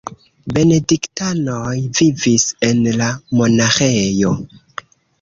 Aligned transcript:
Benediktanoj 0.53 1.75
vivis 2.01 2.49
en 2.71 2.83
la 3.05 3.13
monaĥejo. 3.41 4.37